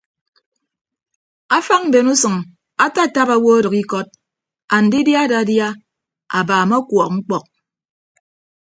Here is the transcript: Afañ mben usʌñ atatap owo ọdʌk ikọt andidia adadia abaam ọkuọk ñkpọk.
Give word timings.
Afañ 1.57 1.81
mben 1.87 2.07
usʌñ 2.13 2.35
atatap 2.85 3.29
owo 3.35 3.49
ọdʌk 3.59 3.75
ikọt 3.81 4.07
andidia 4.75 5.19
adadia 5.25 5.67
abaam 6.39 6.69
ọkuọk 6.79 7.09
ñkpọk. 7.17 7.45